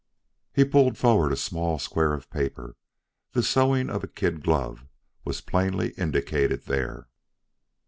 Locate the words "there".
6.63-7.07